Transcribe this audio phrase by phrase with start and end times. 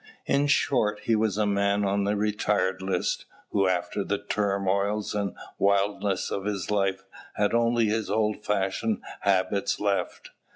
[0.25, 5.35] In short, he was a man on the retired list, who, after the turmoils and
[5.59, 7.03] wildness of his life,
[7.35, 10.31] had only his old fashioned habits left.